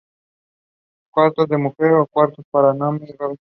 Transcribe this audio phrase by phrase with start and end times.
[1.13, 3.37] Cuarto de Mujeres: Un cuarto para Nami y Robin.